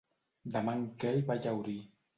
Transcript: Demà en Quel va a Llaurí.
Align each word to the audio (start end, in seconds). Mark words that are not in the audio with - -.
Demà 0.55 0.75
en 0.79 0.89
Quel 1.05 1.23
va 1.31 1.39
a 1.39 1.45
Llaurí. 1.47 1.81